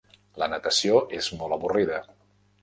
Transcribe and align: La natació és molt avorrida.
La 0.43 0.47
natació 0.53 1.01
és 1.19 1.29
molt 1.43 1.57
avorrida. 1.59 2.01